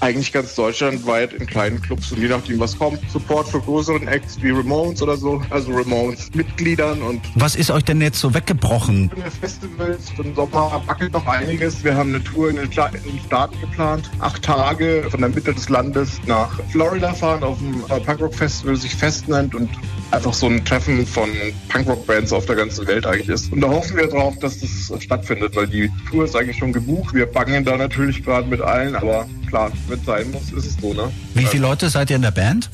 eigentlich 0.00 0.32
ganz 0.32 0.54
deutschlandweit 0.54 1.32
in 1.32 1.46
kleinen 1.46 1.80
Clubs 1.80 2.12
und 2.12 2.20
je 2.20 2.28
nachdem, 2.28 2.60
was 2.60 2.78
kommt, 2.78 2.98
Support 3.10 3.48
für 3.48 3.60
größeren 3.60 4.06
Acts 4.06 4.40
wie 4.42 4.50
Ramones 4.50 5.02
oder 5.02 5.16
so, 5.16 5.42
also 5.50 5.72
Ramones 5.72 6.30
Mitgliedern 6.34 7.02
und. 7.02 7.20
Was 7.34 7.56
ist 7.56 7.70
euch 7.70 7.84
denn 7.84 8.00
jetzt 8.00 8.20
so 8.20 8.34
weggebrochen? 8.34 9.10
Festivals, 9.40 10.12
im 10.18 10.34
Sommer 10.34 10.82
wackelt 10.86 11.12
noch 11.12 11.26
einiges. 11.26 11.82
Wir 11.84 11.94
haben 11.94 12.14
eine 12.14 12.22
Tour 12.22 12.50
in 12.50 12.56
den, 12.56 12.72
Staaten 12.72 13.60
geplant, 13.60 14.10
acht 14.20 14.42
Tage 14.42 15.04
von 15.10 15.20
der 15.20 15.30
Mitte 15.30 15.52
des 15.52 15.68
Landes 15.68 16.20
nach 16.26 16.60
Florida 16.70 17.12
fahren 17.12 17.42
auf 17.42 17.58
dem 17.58 17.82
äh, 17.88 18.00
Punkrock 18.00 18.34
Festival, 18.34 18.76
sich 18.76 18.94
fest 18.94 19.28
nennt 19.28 19.54
und 19.54 19.68
einfach 20.10 20.32
so 20.32 20.46
ein 20.46 20.64
Treffen 20.64 21.06
von 21.06 21.28
Punkrock-Bands 21.68 22.32
auf 22.32 22.46
der 22.46 22.56
ganzen 22.56 22.86
Welt 22.86 23.06
eigentlich 23.06 23.28
ist. 23.28 23.52
Und 23.52 23.60
da 23.60 23.68
hoffen 23.68 23.96
wir 23.96 24.06
drauf, 24.06 24.38
dass 24.38 24.58
das 24.60 24.92
stattfindet, 25.02 25.56
weil 25.56 25.66
die 25.66 25.90
Tour 26.10 26.24
ist 26.24 26.36
eigentlich 26.36 26.58
schon 26.58 26.72
gebucht. 26.72 27.14
Wir 27.14 27.26
bangen 27.26 27.64
da 27.64 27.76
natürlich 27.76 28.24
gerade 28.24 28.48
mit 28.48 28.60
allen, 28.60 28.96
aber 28.96 29.26
klar, 29.48 29.72
wenn 29.88 29.98
es 29.98 30.06
sein 30.06 30.30
muss, 30.30 30.52
ist 30.52 30.66
es 30.66 30.76
so, 30.80 30.94
ne? 30.94 31.10
Wie 31.34 31.46
viele 31.46 31.62
Leute 31.62 31.88
seid 31.90 32.10
ihr 32.10 32.16
in 32.16 32.22
der 32.22 32.30
Band? 32.30 32.70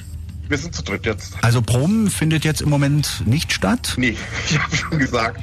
Wir 0.49 0.59
sind 0.59 0.75
zu 0.75 0.83
dritt 0.83 1.07
jetzt. 1.07 1.33
Also 1.41 1.63
Proben 1.63 2.11
findet 2.11 2.45
jetzt 2.45 2.61
im 2.61 2.69
Moment 2.69 3.23
nicht 3.27 3.53
statt? 3.53 3.95
Nee, 3.97 4.17
ich 4.51 4.59
habe 4.59 4.77
schon 4.77 4.99
gesagt, 4.99 5.41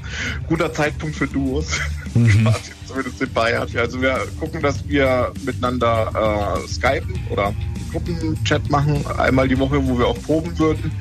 guter 0.48 0.72
Zeitpunkt 0.72 1.16
für 1.16 1.28
Duos. 1.28 1.80
Mhm. 2.14 2.48
Zumindest 2.88 3.22
in 3.22 3.34
Bayern. 3.34 3.68
Also 3.76 4.02
wir 4.02 4.28
gucken, 4.40 4.62
dass 4.62 4.88
wir 4.88 5.32
miteinander 5.44 6.58
äh, 6.64 6.68
skypen 6.68 7.20
oder 7.30 7.54
Gruppenchat 7.92 8.70
machen, 8.70 9.04
einmal 9.18 9.48
die 9.48 9.58
Woche, 9.58 9.86
wo 9.86 9.98
wir 9.98 10.08
auch 10.08 10.22
proben 10.22 10.58
würden. 10.60 10.92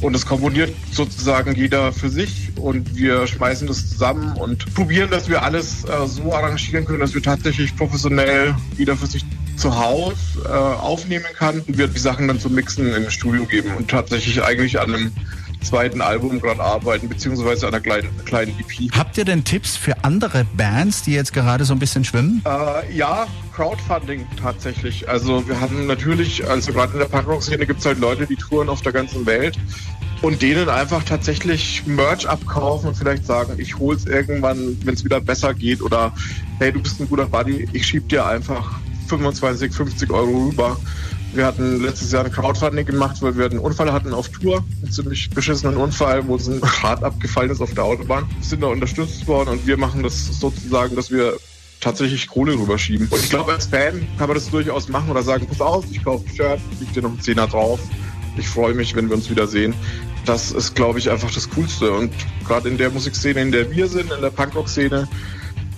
Und 0.00 0.16
es 0.16 0.26
komponiert 0.26 0.74
sozusagen 0.90 1.54
jeder 1.54 1.92
für 1.92 2.08
sich 2.08 2.50
und 2.56 2.96
wir 2.96 3.24
schmeißen 3.28 3.68
das 3.68 3.88
zusammen 3.90 4.32
und 4.36 4.74
probieren, 4.74 5.10
dass 5.10 5.28
wir 5.28 5.42
alles 5.42 5.84
äh, 5.84 6.06
so 6.08 6.34
arrangieren 6.34 6.84
können, 6.84 6.98
dass 6.98 7.14
wir 7.14 7.22
tatsächlich 7.22 7.76
professionell 7.76 8.56
jeder 8.76 8.96
für 8.96 9.06
sich 9.06 9.24
zu 9.56 9.78
Hause 9.78 10.16
äh, 10.44 10.48
aufnehmen 10.48 11.24
kann 11.36 11.60
und 11.60 11.78
wir 11.78 11.88
die 11.88 11.98
Sachen 11.98 12.28
dann 12.28 12.40
zum 12.40 12.54
Mixen 12.54 12.92
im 12.94 13.10
Studio 13.10 13.44
geben 13.44 13.70
und 13.76 13.90
tatsächlich 13.90 14.42
eigentlich 14.42 14.80
an 14.80 14.94
einem 14.94 15.12
zweiten 15.62 16.00
Album 16.00 16.40
gerade 16.40 16.60
arbeiten, 16.60 17.08
beziehungsweise 17.08 17.66
an 17.66 17.74
einer 17.74 17.82
kleinen, 17.82 18.24
kleinen 18.24 18.52
EP. 18.58 18.92
Habt 18.92 19.16
ihr 19.16 19.24
denn 19.24 19.44
Tipps 19.44 19.76
für 19.76 20.04
andere 20.04 20.44
Bands, 20.56 21.02
die 21.02 21.12
jetzt 21.12 21.32
gerade 21.32 21.64
so 21.64 21.72
ein 21.72 21.78
bisschen 21.78 22.04
schwimmen? 22.04 22.42
Äh, 22.44 22.92
ja, 22.94 23.26
Crowdfunding 23.54 24.26
tatsächlich. 24.40 25.08
Also 25.08 25.46
wir 25.48 25.60
haben 25.60 25.86
natürlich, 25.86 26.48
also 26.48 26.72
gerade 26.72 26.94
in 26.94 26.98
der 26.98 27.06
Punkrock-Szene 27.06 27.66
gibt 27.66 27.80
es 27.80 27.86
halt 27.86 27.98
Leute, 27.98 28.26
die 28.26 28.36
touren 28.36 28.68
auf 28.68 28.82
der 28.82 28.92
ganzen 28.92 29.24
Welt 29.26 29.56
und 30.22 30.40
denen 30.40 30.68
einfach 30.68 31.02
tatsächlich 31.02 31.84
Merch 31.86 32.28
abkaufen 32.28 32.88
und 32.88 32.96
vielleicht 32.96 33.26
sagen, 33.26 33.54
ich 33.58 33.78
hol's 33.78 34.06
irgendwann, 34.06 34.78
wenn 34.84 34.94
es 34.94 35.04
wieder 35.04 35.20
besser 35.20 35.52
geht 35.52 35.82
oder 35.82 36.12
hey, 36.58 36.72
du 36.72 36.80
bist 36.80 37.00
ein 37.00 37.08
guter 37.08 37.26
Buddy, 37.26 37.68
ich 37.72 37.86
schieb 37.86 38.08
dir 38.08 38.24
einfach 38.24 38.80
25, 39.12 39.72
50 39.74 40.10
Euro 40.10 40.48
rüber. 40.48 40.78
Wir 41.34 41.44
hatten 41.44 41.82
letztes 41.82 42.12
Jahr 42.12 42.24
ein 42.24 42.32
Crowdfunding 42.32 42.86
gemacht, 42.86 43.20
weil 43.20 43.36
wir 43.36 43.44
einen 43.44 43.58
Unfall 43.58 43.92
hatten 43.92 44.14
auf 44.14 44.30
Tour, 44.30 44.64
einen 44.82 44.90
ziemlich 44.90 45.28
beschissenen 45.28 45.76
Unfall, 45.76 46.26
wo 46.26 46.36
ein 46.36 46.60
Rad 46.62 47.04
abgefallen 47.04 47.50
ist 47.50 47.60
auf 47.60 47.74
der 47.74 47.84
Autobahn. 47.84 48.24
Wir 48.38 48.44
sind 48.44 48.62
da 48.62 48.68
unterstützt 48.68 49.26
worden 49.26 49.50
und 49.50 49.66
wir 49.66 49.76
machen 49.76 50.02
das 50.02 50.40
sozusagen, 50.40 50.96
dass 50.96 51.10
wir 51.10 51.36
tatsächlich 51.80 52.26
Kohle 52.28 52.54
rüberschieben. 52.54 53.08
Und 53.08 53.20
ich 53.20 53.28
glaube, 53.28 53.52
als 53.52 53.66
Fan 53.66 54.06
kann 54.16 54.28
man 54.28 54.34
das 54.34 54.50
durchaus 54.50 54.88
machen 54.88 55.10
oder 55.10 55.22
sagen, 55.22 55.46
pass 55.46 55.60
auf, 55.60 55.84
ich 55.90 56.02
kaufe 56.02 56.24
ein 56.26 56.34
Shirt, 56.34 56.60
leg 56.80 56.92
dir 56.94 57.02
noch 57.02 57.10
einen 57.10 57.20
Zehner 57.20 57.46
drauf. 57.46 57.80
Ich 58.38 58.48
freue 58.48 58.72
mich, 58.72 58.96
wenn 58.96 59.10
wir 59.10 59.16
uns 59.16 59.28
wiedersehen. 59.28 59.74
Das 60.24 60.52
ist, 60.52 60.74
glaube 60.74 61.00
ich, 61.00 61.10
einfach 61.10 61.30
das 61.30 61.50
Coolste. 61.50 61.92
Und 61.92 62.12
gerade 62.46 62.68
in 62.70 62.78
der 62.78 62.90
Musikszene, 62.90 63.42
in 63.42 63.52
der 63.52 63.70
wir 63.70 63.88
sind, 63.88 64.10
in 64.10 64.22
der 64.22 64.30
Punkrock-Szene, 64.30 65.06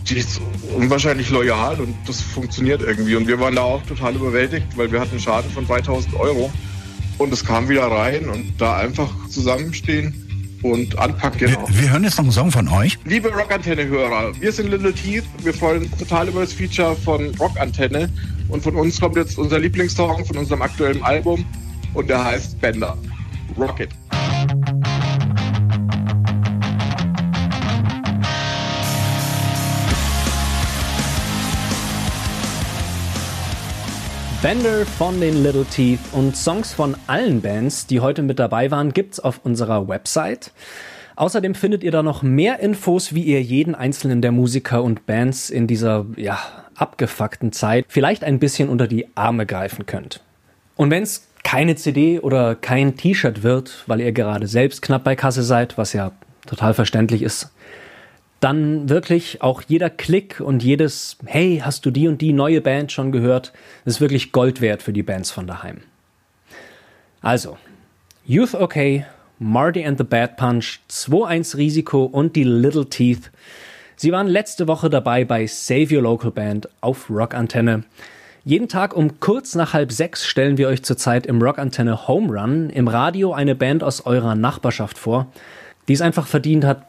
die 0.08 0.18
ist 0.18 0.40
unwahrscheinlich 0.76 1.30
loyal 1.30 1.80
und 1.80 1.94
das 2.06 2.20
funktioniert 2.20 2.82
irgendwie. 2.82 3.16
Und 3.16 3.26
wir 3.26 3.40
waren 3.40 3.54
da 3.54 3.62
auch 3.62 3.82
total 3.82 4.14
überwältigt, 4.14 4.66
weil 4.76 4.92
wir 4.92 5.00
hatten 5.00 5.12
einen 5.12 5.20
Schaden 5.20 5.50
von 5.50 5.66
3000 5.66 6.14
Euro 6.16 6.52
und 7.18 7.32
es 7.32 7.44
kam 7.44 7.68
wieder 7.68 7.87
rein 7.87 8.28
und 8.28 8.54
da 8.58 8.76
einfach 8.76 9.11
zusammenstehen 9.28 10.58
und 10.62 10.99
anpacken. 10.99 11.40
Wir, 11.40 11.58
wir 11.68 11.90
hören 11.90 12.04
jetzt 12.04 12.16
noch 12.16 12.25
einen 12.25 12.32
Song 12.32 12.50
von 12.50 12.68
euch. 12.68 12.99
Liebe 13.04 13.28
Rockantenne-Hörer, 13.28 14.32
wir 14.40 14.52
sind 14.52 14.70
Little 14.70 14.92
Teeth. 14.92 15.25
Wir 15.42 15.54
freuen 15.54 15.82
uns 15.82 15.96
total 15.99 16.28
über 16.28 16.40
das 16.40 16.52
Feature 16.52 16.96
von 16.96 17.34
Rockantenne 17.37 18.11
und 18.49 18.62
von 18.62 18.76
uns 18.76 19.00
kommt 19.00 19.16
jetzt 19.16 19.38
unser 19.38 19.58
Lieblingssong 19.58 20.25
von 20.25 20.37
unserem 20.37 20.62
aktuellen 20.62 21.02
Album 21.02 21.44
und 21.94 22.08
der 22.08 22.25
heißt 22.25 22.61
Bender. 22.61 22.96
Rocket. 23.56 23.90
Bender 34.44 34.84
von 34.84 35.22
den 35.22 35.42
Little 35.42 35.64
Teeth 35.64 36.00
und 36.12 36.36
Songs 36.36 36.74
von 36.74 36.96
allen 37.06 37.40
Bands, 37.40 37.86
die 37.86 38.00
heute 38.00 38.20
mit 38.20 38.38
dabei 38.38 38.70
waren, 38.70 38.92
gibt's 38.92 39.18
auf 39.18 39.40
unserer 39.42 39.88
Website. 39.88 40.52
Außerdem 41.16 41.54
findet 41.54 41.82
ihr 41.82 41.90
da 41.90 42.02
noch 42.02 42.22
mehr 42.22 42.60
Infos, 42.60 43.14
wie 43.14 43.22
ihr 43.22 43.40
jeden 43.40 43.74
einzelnen 43.74 44.20
der 44.20 44.32
Musiker 44.32 44.82
und 44.82 45.06
Bands 45.06 45.48
in 45.48 45.66
dieser, 45.66 46.04
ja, 46.16 46.38
abgefuckten 46.74 47.52
Zeit 47.52 47.86
vielleicht 47.88 48.22
ein 48.22 48.38
bisschen 48.38 48.68
unter 48.68 48.86
die 48.86 49.06
Arme 49.16 49.46
greifen 49.46 49.86
könnt. 49.86 50.20
Und 50.76 50.90
wenn's 50.90 51.26
keine 51.42 51.76
CD 51.76 52.20
oder 52.20 52.54
kein 52.54 52.98
T-Shirt 52.98 53.42
wird, 53.42 53.84
weil 53.86 54.02
ihr 54.02 54.12
gerade 54.12 54.46
selbst 54.46 54.82
knapp 54.82 55.04
bei 55.04 55.16
Kasse 55.16 55.42
seid, 55.42 55.78
was 55.78 55.94
ja 55.94 56.12
total 56.46 56.74
verständlich 56.74 57.22
ist, 57.22 57.50
dann 58.44 58.90
wirklich 58.90 59.40
auch 59.40 59.62
jeder 59.66 59.88
Klick 59.88 60.38
und 60.38 60.62
jedes 60.62 61.16
Hey, 61.24 61.62
hast 61.64 61.86
du 61.86 61.90
die 61.90 62.08
und 62.08 62.20
die 62.20 62.34
neue 62.34 62.60
Band 62.60 62.92
schon 62.92 63.10
gehört, 63.10 63.54
ist 63.86 64.02
wirklich 64.02 64.32
Gold 64.32 64.60
wert 64.60 64.82
für 64.82 64.92
die 64.92 65.02
Bands 65.02 65.30
von 65.30 65.46
daheim. 65.46 65.78
Also, 67.22 67.56
Youth 68.26 68.54
OK, 68.54 68.76
Marty 69.38 69.82
and 69.82 69.96
the 69.96 70.04
Bad 70.04 70.36
Punch, 70.36 70.80
2-1 70.90 71.56
Risiko 71.56 72.04
und 72.04 72.36
die 72.36 72.44
Little 72.44 72.86
Teeth. 72.86 73.30
Sie 73.96 74.12
waren 74.12 74.26
letzte 74.26 74.68
Woche 74.68 74.90
dabei 74.90 75.24
bei 75.24 75.46
Save 75.46 75.96
Your 75.96 76.02
Local 76.02 76.30
Band 76.30 76.68
auf 76.82 77.08
Rockantenne. 77.08 77.84
Jeden 78.44 78.68
Tag 78.68 78.94
um 78.94 79.20
kurz 79.20 79.54
nach 79.54 79.72
halb 79.72 79.90
sechs 79.90 80.26
stellen 80.26 80.58
wir 80.58 80.68
euch 80.68 80.82
zurzeit 80.82 81.24
im 81.24 81.40
Rockantenne 81.40 82.08
Home 82.08 82.38
Run 82.38 82.68
im 82.68 82.88
Radio 82.88 83.32
eine 83.32 83.54
Band 83.54 83.82
aus 83.82 84.04
eurer 84.04 84.34
Nachbarschaft 84.34 84.98
vor, 84.98 85.32
die 85.88 85.94
es 85.94 86.02
einfach 86.02 86.26
verdient 86.26 86.66
hat, 86.66 86.82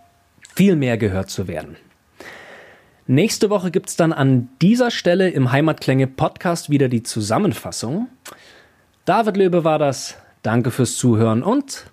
viel 0.55 0.75
mehr 0.75 0.97
gehört 0.97 1.29
zu 1.29 1.47
werden. 1.47 1.75
Nächste 3.07 3.49
Woche 3.49 3.69
gibt's 3.69 3.95
dann 3.95 4.13
an 4.13 4.49
dieser 4.61 4.89
Stelle 4.89 5.29
im 5.29 5.51
Heimatklänge 5.51 6.07
Podcast 6.07 6.69
wieder 6.69 6.87
die 6.87 7.03
Zusammenfassung. 7.03 8.07
David 9.05 9.37
Löbe 9.37 9.63
war 9.63 9.77
das. 9.77 10.15
Danke 10.41 10.71
fürs 10.71 10.95
Zuhören 10.95 11.43
und 11.43 11.85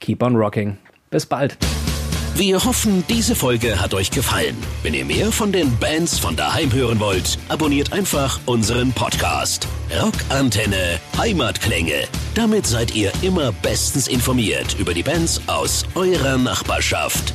keep 0.00 0.22
on 0.22 0.36
rocking. 0.36 0.76
Bis 1.10 1.24
bald. 1.24 1.56
Wir 2.34 2.64
hoffen, 2.64 3.04
diese 3.08 3.34
Folge 3.34 3.80
hat 3.80 3.92
euch 3.92 4.10
gefallen. 4.10 4.56
Wenn 4.82 4.94
ihr 4.94 5.04
mehr 5.04 5.30
von 5.30 5.52
den 5.52 5.76
Bands 5.78 6.18
von 6.18 6.34
daheim 6.34 6.72
hören 6.72 6.98
wollt, 6.98 7.38
abonniert 7.48 7.92
einfach 7.92 8.40
unseren 8.46 8.90
Podcast. 8.92 9.68
Rockantenne 10.02 10.98
Heimatklänge. 11.18 12.04
Damit 12.34 12.66
seid 12.66 12.94
ihr 12.94 13.12
immer 13.20 13.52
bestens 13.52 14.08
informiert 14.08 14.76
über 14.78 14.94
die 14.94 15.02
Bands 15.02 15.42
aus 15.46 15.84
eurer 15.94 16.38
Nachbarschaft. 16.38 17.34